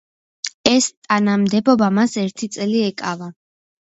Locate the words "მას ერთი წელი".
1.97-2.81